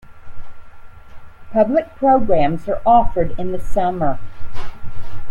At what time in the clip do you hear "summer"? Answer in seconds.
3.59-4.17